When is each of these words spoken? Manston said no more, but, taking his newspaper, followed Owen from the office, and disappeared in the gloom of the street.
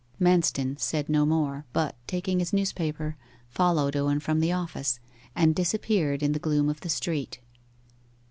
Manston 0.19 0.79
said 0.79 1.09
no 1.09 1.27
more, 1.27 1.63
but, 1.73 1.95
taking 2.07 2.39
his 2.39 2.51
newspaper, 2.53 3.17
followed 3.49 3.95
Owen 3.95 4.19
from 4.19 4.39
the 4.39 4.51
office, 4.51 4.99
and 5.35 5.53
disappeared 5.55 6.23
in 6.23 6.31
the 6.31 6.39
gloom 6.39 6.69
of 6.69 6.79
the 6.79 6.89
street. 6.89 7.39